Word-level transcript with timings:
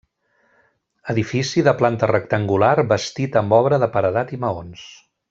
Edifici 1.13 1.63
de 1.69 1.73
planta 1.83 2.09
rectangular 2.13 2.71
bastit 2.95 3.41
amb 3.43 3.57
obra 3.63 3.81
de 3.85 3.95
paredat 3.99 4.35
i 4.39 4.45
maons. 4.47 4.87